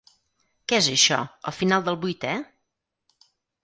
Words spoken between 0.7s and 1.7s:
Què és això, el